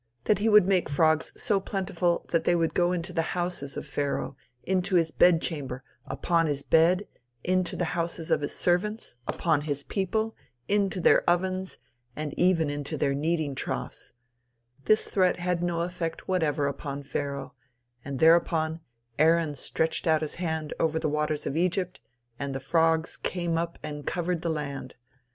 [0.23, 3.85] That he would make frogs so plentiful that they would go into the houses of
[3.85, 7.05] Pharaoh, into his bedchamber, upon his bed,
[7.43, 10.35] into the houses of his servants, upon his people,
[10.67, 11.77] into their ovens,
[12.15, 14.13] and even into their kneading troughs,
[14.85, 17.53] This threat had no effect whatever upon Pharaoh,
[18.03, 18.79] And thereupon
[19.19, 22.01] Aaron stretched out his hand over the waters of Egypt,
[22.39, 24.95] and the frogs came up and covered the land.